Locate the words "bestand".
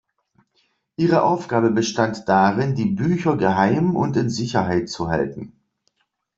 1.69-2.27